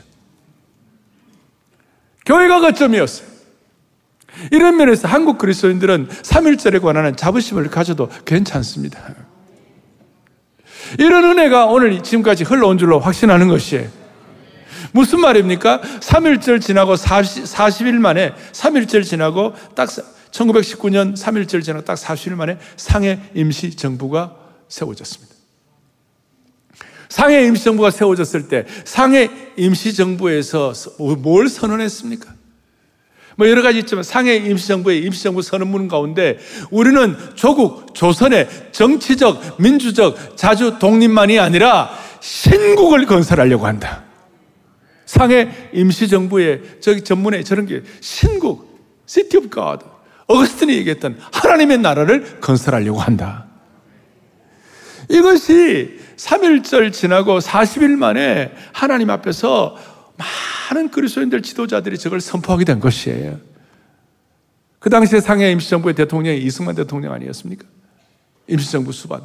[2.24, 3.28] 교회가 거점이었어요.
[4.52, 9.00] 이런 면에서 한국 그리스도인들은 3일절에 관한 자부심을 가져도 괜찮습니다.
[10.98, 13.88] 이런 은혜가 오늘 지금까지 흘러온 줄로 확신하는 것이에요.
[14.92, 15.80] 무슨 말입니까?
[15.80, 19.88] 3일절 지나고 40, 40일 만에 3일절 지나고 딱
[20.30, 24.36] 1919년 3일절 지나고 딱 40일 만에 상해 임시 정부가
[24.68, 25.27] 세워졌습니다.
[27.08, 30.72] 상해 임시정부가 세워졌을 때 상해 임시정부에서
[31.18, 32.34] 뭘 선언했습니까?
[33.36, 36.38] 뭐 여러 가지 있지만 상해 임시정부의 임시정부 선언문 가운데
[36.70, 41.90] 우리는 조국, 조선의 정치적, 민주적, 자주 독립만이 아니라
[42.20, 44.02] 신국을 건설하려고 한다.
[45.06, 48.68] 상해 임시정부의 저기 전문에 저런 게 신국,
[49.06, 49.86] City of God.
[50.26, 53.46] 어거스틴이 얘기했던 하나님의 나라를 건설하려고 한다.
[55.08, 59.76] 이것이 3일절 지나고 40일 만에 하나님 앞에서
[60.16, 63.38] 많은 그리스도인들 지도자들이 저걸 선포하게 된 것이에요.
[64.80, 67.66] 그 당시에 상해 임시정부의 대통령이 이승만 대통령 아니었습니까?
[68.48, 69.22] 임시정부 수반.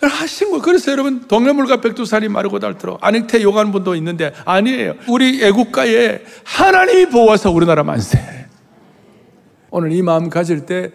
[0.00, 0.60] 하신 거.
[0.60, 4.94] 그래서 여러분, 동해물과 백두산이 마르고 닳도록 안익태 요구하는 분도 있는데 아니에요.
[5.08, 8.46] 우리 애국가에 하나님이 보호하서 우리나라 만세.
[9.70, 10.92] 오늘 이 마음 가질 때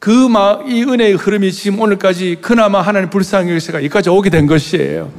[0.00, 5.12] 그이 은혜의 흐름이 지금 오늘까지 그나마 하나님 불쌍히 여기서가 여기까지 오게 된 것이에요.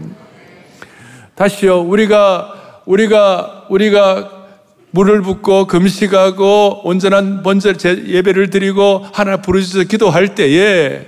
[1.36, 1.82] 다시요.
[1.82, 4.42] 우리가 우리가 우리가
[4.90, 7.76] 물을 붓고 금식하고 온전한 번제
[8.08, 11.08] 예배를 드리고 하나 부르짖어 기도할 때에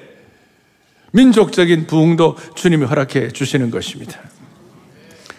[1.11, 4.19] 민족적인 부흥도 주님이 허락해 주시는 것입니다.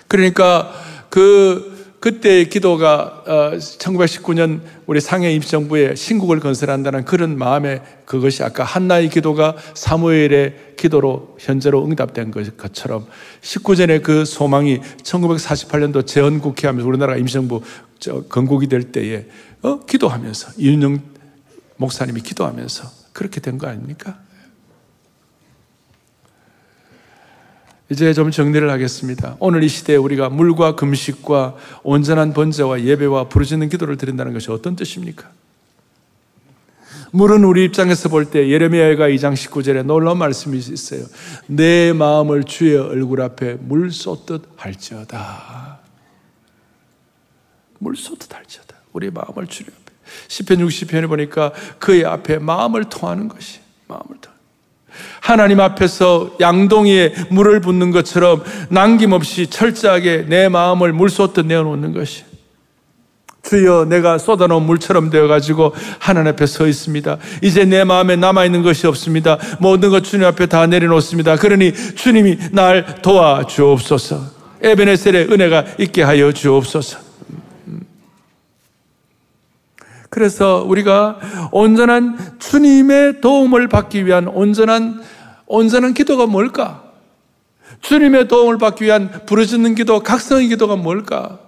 [0.09, 0.73] 그러니까
[1.09, 3.25] 그 그때의 기도가
[3.59, 11.39] 1919년 어, 우리 상해 임시정부에 신국을 건설한다는 그런 마음에 그것이 아까 한나의 기도가 사무엘의 기도로
[11.41, 13.07] 현재로 응답된 것처럼
[13.41, 17.63] 19전의 그 소망이 1948년도 재헌국회 하면서 우리나라 임시정부
[18.29, 19.25] 건국이 될 때에
[19.63, 19.81] 어?
[19.87, 21.01] 기도하면서 이윤영
[21.77, 24.19] 목사님이 기도하면서 그렇게 된 거 아닙니까?
[27.95, 29.37] 이제 좀 정리를 하겠습니다.
[29.39, 31.55] 오늘 이 시대에 우리가 물과 금식과
[31.85, 35.31] 온전한 번제와 예배와 부르짖는 기도를 드린다는 것이 어떤 뜻입니까?
[37.13, 41.05] 물은 우리 입장에서 볼 때 예레미야가 2장 19절에 놀라운 말씀이 있어요.
[41.47, 45.79] 내 마음을 주의 얼굴 앞에 물 쏟듯 할지어다.
[47.79, 48.75] 물 쏟듯 할지어다.
[48.93, 49.95] 우리 마음을 주님 앞에.
[50.27, 54.34] 10편 60편에 보니까 그의 앞에 마음을 통하는 것이 마음을 통
[55.21, 62.25] 하나님 앞에서 양동이에 물을 붓는 것처럼 남김없이 철저하게 내 마음을 물 쏟듯 내어놓는 것이
[63.45, 67.19] 주여 내가 쏟아놓은 물처럼 되어가지고 하나님 앞에 서 있습니다.
[67.43, 69.39] 이제 내 마음에 남아있는 것이 없습니다.
[69.61, 71.37] 모든 것 주님 앞에 다 내려놓습니다.
[71.37, 74.35] 그러니 주님이 날 도와주옵소서.
[74.63, 77.04] 에베네셀의 은혜가 있게 하여 주옵소서.
[80.15, 81.19] 그래서 우리가
[81.51, 85.03] 온전한 주님의 도움을 받기 위한 온전한
[85.47, 86.85] 온전한 기도가 뭘까?
[87.81, 91.41] 주님의 도움을 받기 위한 부르짖는 기도, 각성의 기도가 뭘까?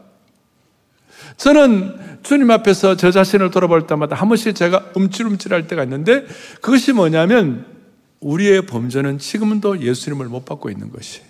[1.37, 6.27] 저는 주님 앞에서 저 자신을 돌아볼 때마다 한 번씩 제가 움찔움찔할 때가 있는데
[6.61, 7.67] 그것이 뭐냐면
[8.19, 11.21] 우리의 범죄는 지금도 예수님을 못 받고 있는 것이.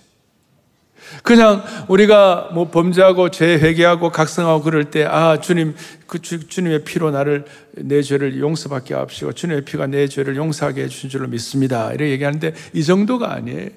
[1.23, 7.11] 그냥 우리가 뭐 범죄하고 죄 회개하고 각성하고 그럴 때, 아, 주님, 그 주, 님의 피로
[7.11, 11.89] 나를, 내 죄를 용서받게 하시고, 주님의 피가 내 죄를 용서하게 해주신 줄로 믿습니다.
[11.89, 13.69] 이렇게 얘기하는데, 이 정도가 아니에요.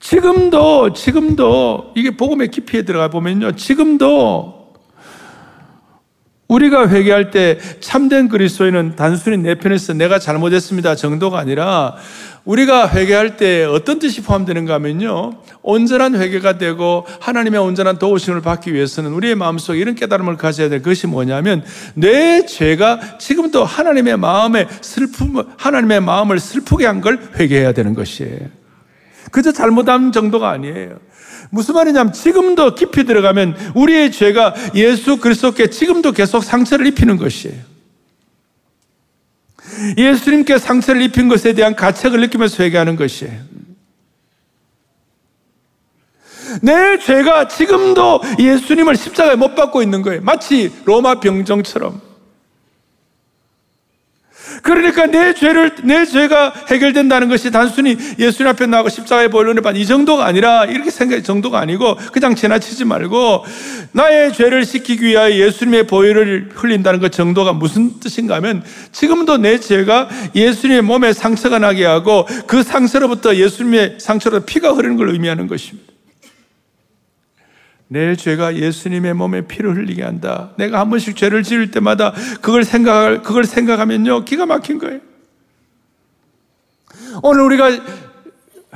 [0.00, 3.52] 지금도, 지금도, 이게 복음의 깊이에 들어가 보면요.
[3.52, 4.63] 지금도
[6.54, 11.96] 우리가 회개할 때 참된 그리스도인은 단순히 내 편에서 내가 잘못했습니다 정도가 아니라
[12.44, 15.32] 우리가 회개할 때 어떤 뜻이 포함되는가 하면요.
[15.62, 21.06] 온전한 회개가 되고 하나님의 온전한 도우심을 받기 위해서는 우리의 마음속에 이런 깨달음을 가져야 될 것이
[21.06, 21.64] 뭐냐면
[21.94, 28.38] 내 죄가 지금도 하나님의 마음에 슬픔, 하나님의 마음을 슬프게 한 걸 회개해야 되는 것이에요.
[29.30, 30.98] 그저 잘못한 정도가 아니에요.
[31.50, 37.74] 무슨 말이냐면 지금도 깊이 들어가면 우리의 죄가 예수 그리스도께 지금도 계속 상처를 입히는 것이에요.
[39.96, 43.54] 예수님께 상처를 입힌 것에 대한 가책을 느끼면서 회개하는 것이에요.
[46.62, 50.20] 내 죄가 지금도 예수님을 십자가에 못 박고 있는 거예요.
[50.22, 52.13] 마치 로마 병정처럼.
[54.62, 60.24] 그러니까 내 죄를, 내 죄가 해결된다는 것이 단순히 예수님 앞에 나가고 십자가에 보일는 이 정도가
[60.26, 63.44] 아니라 이렇게 생각, 정도가 아니고 그냥 지나치지 말고
[63.92, 68.62] 나의 죄를 씻기기 위하여 예수님의 보혈을 흘린다는 것 정도가 무슨 뜻인가 하면
[68.92, 75.10] 지금도 내 죄가 예수님의 몸에 상처가 나게 하고 그 상처로부터 예수님의 상처로 피가 흐르는 걸
[75.10, 75.93] 의미하는 것입니다.
[77.88, 80.52] 내 죄가 예수님의 몸에 피를 흘리게 한다.
[80.56, 85.00] 내가 한 번씩 죄를 지을 때마다 그걸 생각 그걸 생각하면요 기가 막힌 거예요.
[87.22, 87.70] 오늘 우리가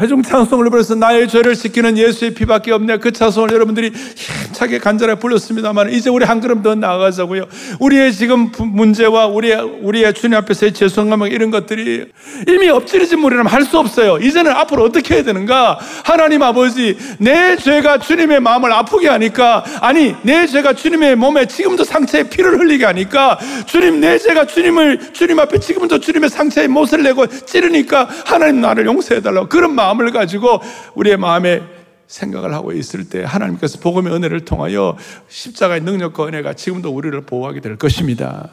[0.01, 2.99] 회중 찬송을 불러서 나의 죄를 씻기는 예수의 피밖에 없네.
[2.99, 7.47] 그 찬송을 여러분들이 힘차게 간절하게 불렀습니다만 이제 우리 한 걸음 더 나아가자고요.
[7.81, 12.07] 우리의 지금 문제와 우리의 우리의 주님 앞에서의 죄송함 이런 것들이
[12.47, 14.17] 이미 엎질러진 물이라면 할 수 없어요.
[14.19, 15.79] 이제는 앞으로 어떻게 해야 되는가?
[16.05, 22.23] 하나님 아버지, 내 죄가 주님의 마음을 아프게 하니까 아니 내 죄가 주님의 몸에 지금도 상처에
[22.31, 28.09] 피를 흘리게 하니까 주님 내 죄가 주님을 주님 앞에 지금도 주님의 상처에 못을 내고 찌르니까
[28.25, 30.61] 하나님 나를 용서해 달라고 그런 마음 마음을 가지고
[30.95, 31.63] 우리의 마음에
[32.07, 34.97] 생각을 하고 있을 때 하나님께서 복음의 은혜를 통하여
[35.29, 38.51] 십자가의 능력과 은혜가 지금도 우리를 보호하게 될 것입니다.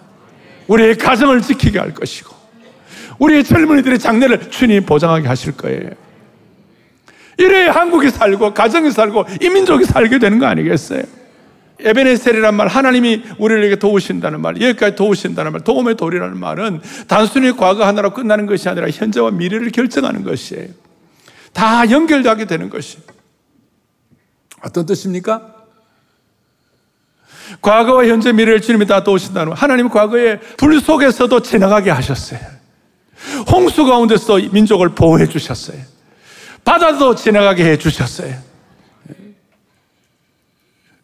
[0.68, 2.34] 우리의 가정을 지키게 할 것이고
[3.20, 5.92] 우리의 젊은이들의 장래를 주님 보장하게 하실 거예요.
[7.38, 11.04] 이래 한국이 살고 가정이 살고 이민족이 살게 되는 거 아니겠어요?
[11.78, 18.14] 에베네셀이란 말, 하나님이 우리에게 도우신다는 말, 여기까지 도우신다는 말, 도움의 돌이라는 말은 단순히 과거 하나로
[18.14, 20.85] 끝나는 것이 아니라 현재와 미래를 결정하는 것이에요.
[21.56, 22.98] 다 연결하게 되는 것이.
[24.62, 25.56] 어떤 뜻입니까?
[27.62, 32.42] 과거와 현재 미래를 주님이 다 도우신다는 하나님 과거에 불 속에서도 지나가게 하셨어요.
[33.50, 35.80] 홍수 가운데서 민족을 보호해 주셨어요.
[36.66, 38.36] 바다도 지나가게 해 주셨어요.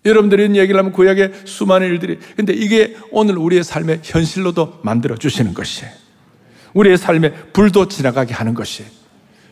[0.03, 5.53] 여러분들이 이런 얘기를 하면 구약의 수많은 일들이 근데 이게 오늘 우리의 삶의 현실로도 만들어 주시는
[5.53, 5.93] 것이에요.
[6.73, 9.00] 우리의 삶에 불도 지나가게 하는 것이에요.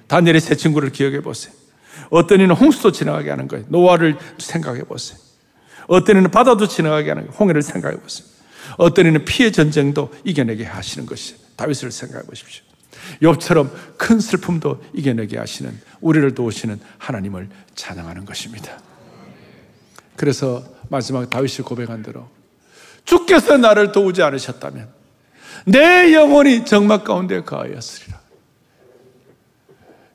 [0.09, 1.53] 다니엘의 세 친구를 기억해 보세요.
[2.09, 3.65] 어떤 이는 홍수도 지나가게 하는 거예요.
[3.69, 5.17] 노아를 생각해 보세요.
[5.87, 7.37] 어떤 이는 바다도 지나가게 하는 거예요.
[7.39, 8.27] 홍해를 생각해 보세요.
[8.77, 12.63] 어떤 이는 피해 전쟁도 이겨내게 하시는 것이 다윗을 생각해 보십시오.
[13.21, 18.79] 욥처럼 큰 슬픔도 이겨내게 하시는 우리를 도우시는 하나님을 찬양하는 것입니다.
[20.15, 22.27] 그래서 마지막 다윗이 고백한 대로
[23.05, 24.89] 주께서 나를 도우지 않으셨다면
[25.65, 28.18] 내 영혼이 정막 가운데 가하였으리라.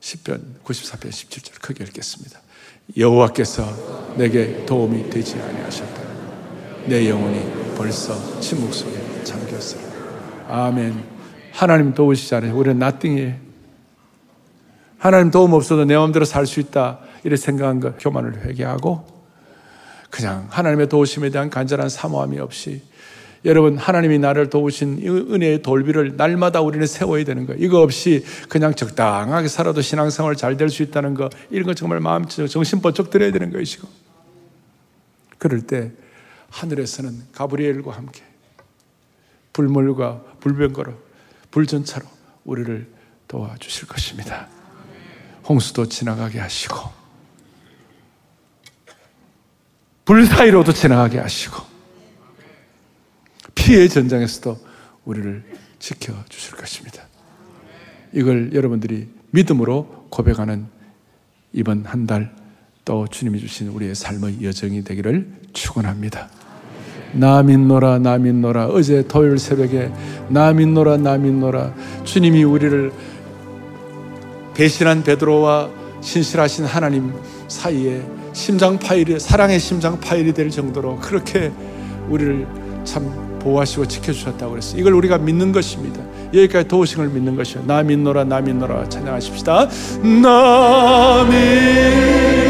[0.04, 2.38] 10편 94편 17절 크게 읽겠습니다.
[2.96, 6.02] 여호와께서 내게 도움이 되지 아니하셨다.
[6.86, 9.80] 내 영혼이 벌써 침묵 속에 잠겼으리.
[10.48, 11.02] 아멘.
[11.52, 12.54] 하나님 도우시지 않아요.
[12.54, 13.34] 우리는 나띵이에요.
[14.98, 16.98] 하나님 도움 없어도 내 마음대로 살 수 있다.
[17.22, 19.06] 이렇게 생각한 것 교만을 회개하고
[20.10, 22.82] 그냥 하나님의 도우심에 대한 간절한 사모함이 없이
[23.44, 27.62] 여러분 하나님이 나를 도우신 은혜의 돌비를 날마다 우리는 세워야 되는 거예요.
[27.62, 32.24] 이거 없이 그냥 적당하게 살아도 신앙생활 잘 될 수 있다는 거 이런 거 정말 마음
[32.26, 33.86] 정신 번쩍 들어야 되는 것이고
[35.38, 35.92] 그럴 때
[36.50, 38.22] 하늘에서는 가브리엘과 함께
[39.52, 40.94] 불물과 불병거로
[41.50, 42.06] 불전차로
[42.44, 42.86] 우리를
[43.28, 44.48] 도와주실 것입니다.
[45.46, 46.76] 홍수도 지나가게 하시고
[50.04, 51.73] 불 사이로도 지나가게 하시고
[53.64, 54.58] 피해 전장에서도
[55.04, 55.42] 우리를
[55.78, 57.02] 지켜주실 것입니다.
[58.12, 60.66] 이걸 여러분들이 믿음으로 고백하는
[61.52, 62.44] 이번 한 달
[62.84, 66.28] 또 주님이 주신 우리의 삶의 여정이 되기를 축원합니다.
[67.14, 69.90] 나 믿노라 나 믿노라 어제 토요일 새벽에
[70.28, 71.72] 나 믿노라 나 믿노라
[72.04, 72.92] 주님이 우리를
[74.54, 77.14] 배신한 베드로와 신실하신 하나님
[77.48, 78.02] 사이에
[78.34, 81.52] 심장 파일이 사랑의 심장 파일이 될 정도로 그렇게
[82.08, 82.46] 우리를
[82.84, 84.80] 참 보호하시고 지켜주셨다고 그랬어요.
[84.80, 86.02] 이걸 우리가 믿는 것입니다.
[86.32, 87.64] 여기까지 도우심을 믿는 것이요.
[87.66, 89.68] 나 믿노라, 나 믿노라 찬양하십시다.
[90.22, 92.43] 나 믿노라,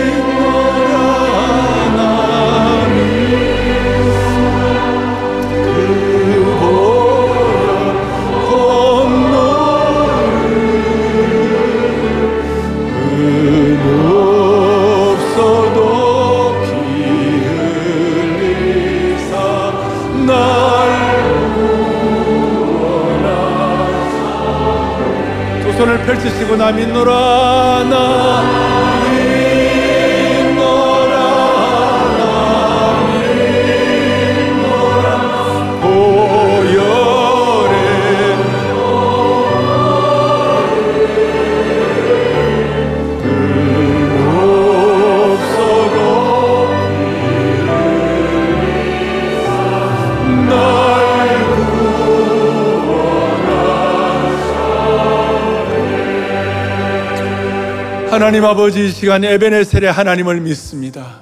[58.34, 61.20] 하나님 아버지 이 시간 에베네셀의 하나님을 믿습니다.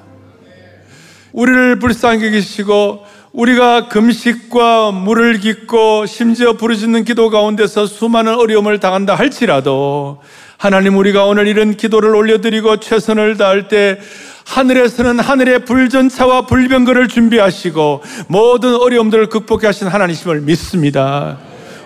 [1.32, 10.22] 우리를 불쌍히 계시고 우리가 금식과 물을 깃고 심지어 부르짖는 기도 가운데서 수많은 어려움을 당한다 할지라도
[10.56, 13.98] 하나님 우리가 오늘 이런 기도를 올려드리고 최선을 다할 때
[14.46, 21.36] 하늘에서는 하늘의 불전차와 불병거를 준비하시고 모든 어려움들을 극복해 하신 하나님심을 믿습니다.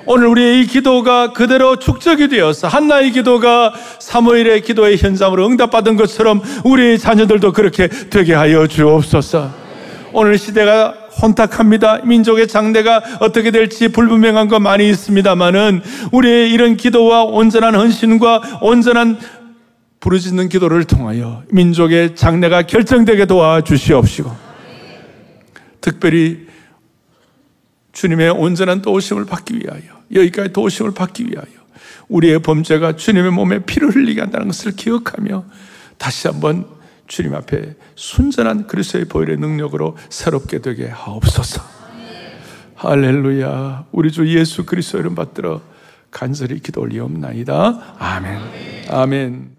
[0.07, 6.99] 오늘 우리의 이 기도가 그대로 축적이 되어서 한나의 기도가 사무엘의 기도의 현장으로 응답받은 것처럼 우리
[6.99, 9.51] 자녀들도 그렇게 되게 하여 주옵소서.
[10.13, 12.03] 오늘 시대가 혼탁합니다.
[12.05, 15.83] 민족의 장래가 어떻게 될지 불분명한 거 많이 있습니다만은
[16.13, 19.19] 우리의 이런 기도와 온전한 헌신과 온전한
[19.99, 24.31] 부르짖는 기도를 통하여 민족의 장래가 결정되게 도와주시옵시고
[25.81, 26.47] 특별히
[27.93, 31.47] 주님의 온전한 도우심을 받기 위하여 여기까지 도우심을 받기 위하여
[32.09, 35.45] 우리의 범죄가 주님의 몸에 피를 흘리게 한다는 것을 기억하며
[35.99, 36.67] 다시 한번
[37.07, 41.63] 주님 앞에 순전한 그리스도의 보혈의 능력으로 새롭게 되게 하옵소서.
[42.75, 43.87] 할렐루야.
[43.93, 45.63] 우리 주 예수 그리스도 이름 받들어
[46.11, 47.97] 간절히 기도 올리옵나이다.
[47.99, 48.41] 아멘.
[48.91, 49.56] 아멘.